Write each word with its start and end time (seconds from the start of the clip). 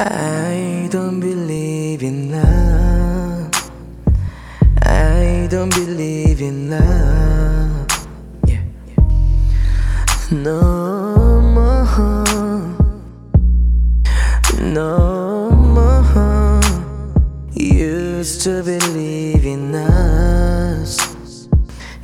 I 0.00 0.88
don't 0.92 1.18
believe 1.18 2.04
in 2.04 2.30
love. 2.30 3.50
I 4.82 5.48
don't 5.50 5.74
believe 5.74 6.40
in 6.40 6.70
love. 6.70 8.08
No 10.30 11.40
more. 11.40 11.84
No 14.62 15.50
more. 15.50 16.60
Used 17.54 18.42
to 18.42 18.62
believe 18.62 19.44
in 19.44 19.74
us. 19.74 21.48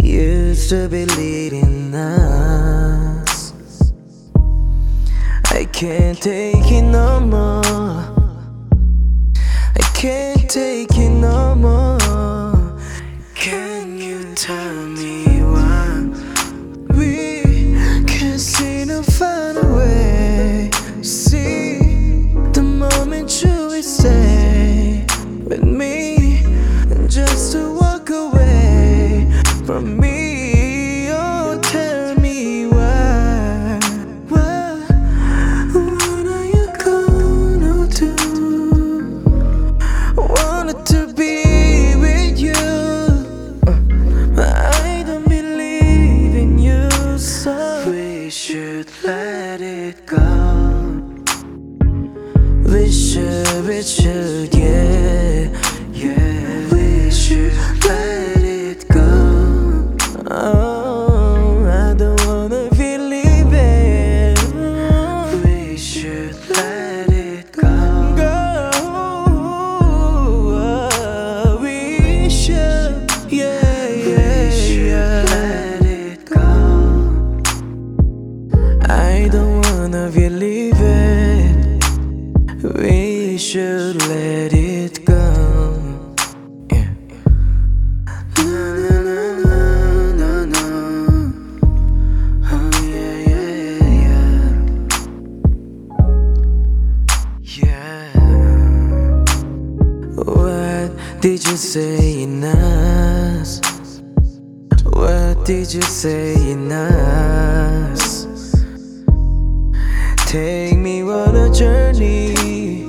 Used 0.00 0.70
to 0.70 0.88
believe 0.88 1.54
in 1.54 1.92
us. 1.92 3.52
I 5.46 5.64
can't 5.64 6.22
take 6.22 6.70
it 6.70 6.82
no 6.82 7.18
more. 7.18 7.79
Take 10.60 10.89
Wanted 40.72 40.86
to 40.86 41.12
be 41.14 41.96
with 41.96 42.38
you. 42.38 42.52
Uh, 43.66 44.70
I 44.80 45.02
don't 45.04 45.28
believe 45.28 46.36
in 46.36 46.58
you, 46.60 46.88
so 47.18 47.90
we 47.90 48.30
should 48.30 48.88
let 49.02 49.60
it 49.60 50.06
go. 50.06 51.02
We 52.72 52.88
should, 52.92 53.66
we 53.66 53.82
should, 53.82 54.54
yeah, 54.54 55.48
don't 80.00 80.14
wanna 80.14 80.72
it. 80.80 81.84
We 82.80 83.38
should 83.38 83.96
let 84.08 84.52
it 84.52 85.04
go. 85.04 85.16
Yeah. 86.72 86.88
Yeah, 88.38 88.76
yeah, 93.28 93.50
yeah. 94.04 94.20
Yeah. 97.42 98.12
What 100.16 100.90
did 101.20 101.40
you 101.46 101.56
say 101.56 102.22
in 102.22 102.44
us? 102.44 103.60
What 104.84 105.44
did 105.44 105.74
you 105.74 105.82
say 105.82 106.34
in 106.52 106.72
us? 106.72 108.09
Take 110.30 110.78
me 110.78 111.02
on 111.02 111.34
a 111.34 111.52
journey 111.52 112.84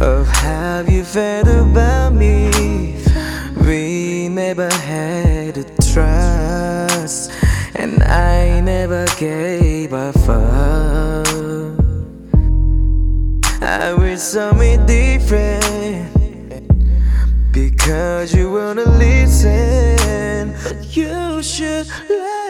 of 0.00 0.26
how 0.26 0.80
you 0.80 1.04
felt 1.04 1.46
about 1.46 2.14
me. 2.14 2.96
We 3.64 4.28
never 4.28 4.68
had 4.68 5.56
a 5.56 5.64
trust, 5.92 7.30
and 7.76 8.02
I 8.02 8.58
never 8.58 9.06
gave 9.20 9.92
a 9.92 10.12
fuck. 10.12 11.28
I 13.62 13.94
wish 13.94 14.18
something 14.18 14.84
different 14.86 16.10
because 17.52 18.34
you 18.34 18.50
wanna 18.50 18.90
listen. 18.98 20.56
But 20.64 20.96
you 20.96 21.40
should 21.40 21.86
go. 22.08 22.49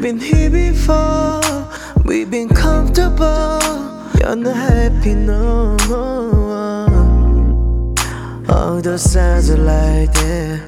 We've 0.00 0.18
been 0.18 0.18
here 0.18 0.48
before, 0.48 1.42
we've 2.06 2.30
been 2.30 2.48
comfortable. 2.48 3.60
You're 4.18 4.34
not 4.34 4.56
happy 4.56 5.12
no 5.12 5.76
more. 5.90 6.88
All 8.48 8.80
those 8.80 9.02
signs 9.02 9.50
are 9.50 9.58
like 9.58 10.10
that. 10.14 10.62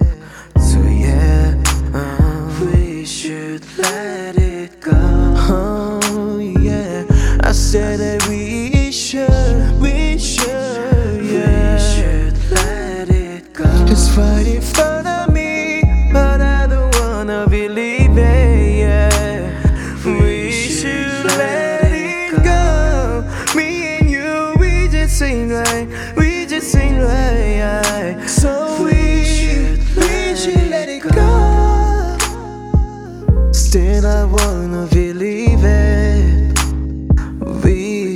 So 0.60 0.82
yeah, 0.82 1.54
uh, 1.94 2.60
we 2.60 3.06
should 3.06 3.64
let 3.78 4.36
it 4.36 4.78
go. 4.82 4.92
Oh 4.92 6.38
yeah, 6.38 7.06
I 7.40 7.52
said 7.52 8.00
that 8.00 8.28
we 8.28 8.61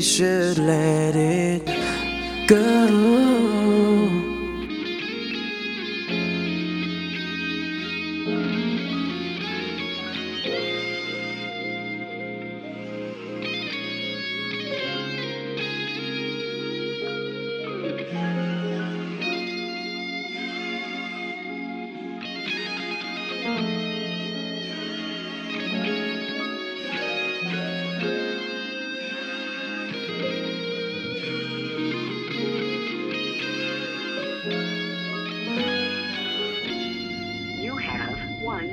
should 0.06 0.58
let 0.58 1.16
it 1.16 1.66
go. 2.46 3.65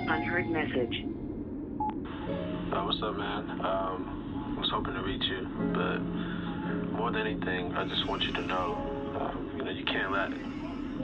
Unheard 0.07 0.49
message. 0.49 1.05
Uh, 2.73 2.83
what's 2.83 3.01
up, 3.03 3.15
man? 3.15 3.49
Um, 3.63 4.55
was 4.59 4.69
hoping 4.71 4.93
to 4.93 5.01
reach 5.01 5.23
you, 5.23 5.47
but 5.73 5.99
more 6.97 7.11
than 7.11 7.25
anything, 7.27 7.73
I 7.73 7.87
just 7.87 8.07
want 8.07 8.23
you 8.23 8.33
to 8.33 8.41
know, 8.41 8.77
uh, 9.19 9.57
you 9.57 9.63
know, 9.63 9.71
you 9.71 9.85
can't 9.85 10.11
let 10.11 10.29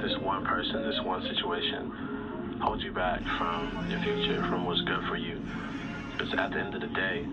this 0.02 0.18
one 0.20 0.46
person, 0.46 0.84
this 0.84 1.00
one 1.04 1.22
situation, 1.24 2.60
hold 2.62 2.82
you 2.82 2.92
back 2.92 3.22
from 3.38 3.90
your 3.90 4.02
future, 4.02 4.42
from 4.50 4.66
what's 4.66 4.82
good 4.82 5.04
for 5.08 5.16
you. 5.16 5.40
Because 6.12 6.34
at 6.38 6.52
the 6.52 6.60
end 6.60 6.76
of 6.76 6.82
the 6.82 6.88
day, 6.88 7.26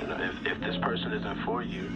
you 0.00 0.06
know, 0.06 0.16
if, 0.20 0.46
if 0.46 0.60
this 0.60 0.76
person 0.82 1.12
isn't 1.12 1.44
for 1.44 1.62
you, 1.62 1.88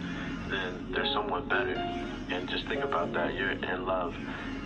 then 0.49 0.91
there's 0.93 1.13
someone 1.13 1.47
better. 1.47 1.75
And 1.75 2.49
just 2.49 2.67
think 2.67 2.83
about 2.83 3.13
that. 3.13 3.33
You're 3.33 3.51
in 3.51 3.85
love, 3.85 4.13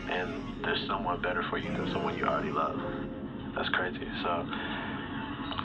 and 0.09 0.63
there's 0.63 0.87
someone 0.87 1.21
better 1.21 1.43
for 1.49 1.57
you 1.57 1.71
than 1.71 1.91
someone 1.91 2.17
you 2.17 2.25
already 2.25 2.51
love. 2.51 2.79
That's 3.61 3.75
crazy. 3.75 3.99
So 4.23 4.43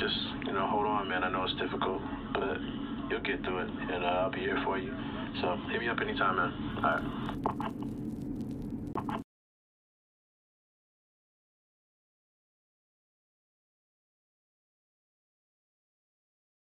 just 0.00 0.16
you 0.44 0.52
know 0.52 0.66
hold 0.68 0.84
on 0.86 1.08
man. 1.08 1.24
I 1.24 1.30
know 1.30 1.44
it's 1.44 1.54
difficult 1.54 2.02
but 2.34 2.60
you'll 3.08 3.22
get 3.24 3.42
through 3.42 3.60
it 3.60 3.70
and 3.70 4.04
uh, 4.04 4.28
i'll 4.28 4.30
be 4.30 4.40
here 4.40 4.60
for 4.66 4.78
you. 4.78 4.92
So 5.40 5.56
hit 5.72 5.80
me 5.80 5.88
up 5.88 5.96
anytime 6.02 6.36
man. 6.36 6.52
All 6.76 6.82
right 6.82 7.95